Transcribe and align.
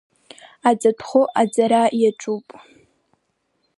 Аҵатәхәы 0.69 1.23
ацара 1.41 1.81
иаҿуп. 2.01 2.47